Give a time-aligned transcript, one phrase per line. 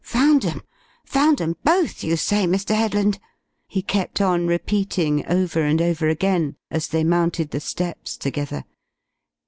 [0.03, 0.63] "Found 'em?
[1.05, 2.73] Found 'em both, you say, Mr.
[2.73, 3.19] Headland?"
[3.67, 8.65] he kept on repeating over and over again, as they mounted the steps together.